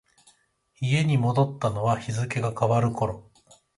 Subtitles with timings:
[0.79, 3.29] 家に戻ったのは日付が変わる頃。